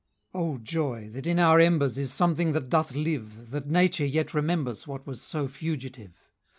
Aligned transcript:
O 0.33 0.57
joy! 0.57 1.09
that 1.11 1.27
in 1.27 1.37
our 1.37 1.59
embers 1.59 1.95
Is 1.95 2.11
something 2.11 2.53
that 2.53 2.69
doth 2.71 2.95
live, 2.95 3.27
135 3.51 3.51
That 3.51 3.67
nature 3.69 4.05
yet 4.07 4.33
remembers 4.33 4.87
What 4.87 5.05
was 5.05 5.21
so 5.21 5.47
fugitive! 5.47 6.27